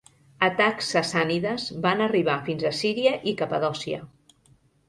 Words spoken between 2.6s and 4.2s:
a Síria i Capadòcia.